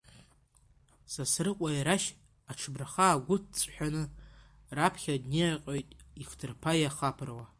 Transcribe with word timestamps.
Сасрыҟәа 1.13 1.69
ирашь 1.77 2.09
аҽԥырха 2.51 3.07
агәыҵҳәаны, 3.09 4.03
раԥхьа 4.75 5.23
дниаҟьоит 5.23 5.89
ихҭырԥа 6.21 6.71
ихаԥыруа! 6.75 7.45